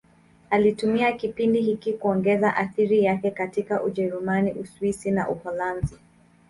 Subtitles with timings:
[0.49, 5.97] Alitumia kipindi hiki kuongeza athira yake katika Ujerumani, Uswisi na Uholanzi.